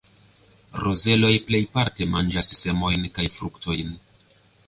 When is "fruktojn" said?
3.39-3.93